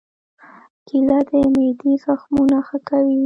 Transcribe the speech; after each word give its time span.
کېله 0.87 1.19
د 1.27 1.31
معدې 1.53 1.93
زخمونه 2.05 2.57
ښه 2.67 2.77
کوي. 2.89 3.19